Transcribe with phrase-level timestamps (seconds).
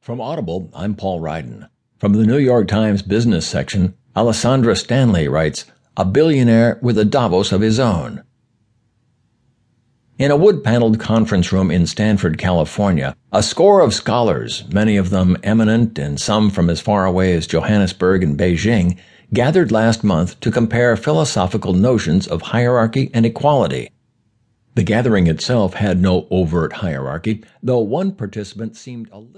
[0.00, 1.68] From Audible, I'm Paul Ryden.
[1.98, 7.52] From the New York Times business section, Alessandra Stanley writes A billionaire with a Davos
[7.52, 8.22] of his own.
[10.18, 15.10] In a wood paneled conference room in Stanford, California, a score of scholars, many of
[15.10, 18.96] them eminent and some from as far away as Johannesburg and Beijing,
[19.34, 23.90] gathered last month to compare philosophical notions of hierarchy and equality.
[24.76, 29.28] The gathering itself had no overt hierarchy, though one participant seemed a little